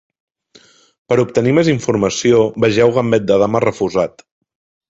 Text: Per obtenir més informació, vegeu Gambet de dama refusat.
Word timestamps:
Per 1.11 1.17
obtenir 1.25 1.53
més 1.59 1.69
informació, 1.75 2.41
vegeu 2.65 2.97
Gambet 2.97 3.29
de 3.33 3.41
dama 3.45 3.63
refusat. 3.71 4.27